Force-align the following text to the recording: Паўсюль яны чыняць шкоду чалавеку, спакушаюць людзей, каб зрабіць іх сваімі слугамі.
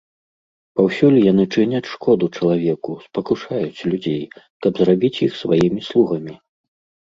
Паўсюль 0.77 1.17
яны 1.31 1.45
чыняць 1.57 1.89
шкоду 1.93 2.31
чалавеку, 2.41 2.91
спакушаюць 3.09 3.85
людзей, 3.93 4.21
каб 4.67 4.71
зрабіць 4.85 5.15
іх 5.31 5.41
сваімі 5.45 5.81
слугамі. 5.93 6.35